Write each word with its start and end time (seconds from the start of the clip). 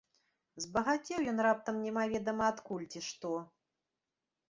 Забагацеў 0.63 1.27
ён 1.35 1.45
раптам 1.47 1.75
немаведама 1.85 2.51
адкуль, 2.55 2.91
ці 2.97 3.07
што! 3.13 3.37